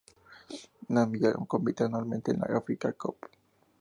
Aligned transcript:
Namibia 0.93 1.31
compite 1.47 1.83
anualmente 1.83 2.31
en 2.31 2.39
la 2.39 2.57
Africa 2.57 2.91
Cup. 2.93 3.19